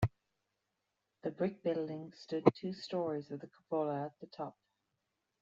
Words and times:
The 1.21 1.29
brick 1.29 1.61
building 1.61 2.11
stood 2.17 2.43
two 2.55 2.73
stories 2.73 3.29
with 3.29 3.43
a 3.43 3.47
cupola 3.47 4.05
at 4.05 4.19
the 4.19 4.25
top. 4.25 4.57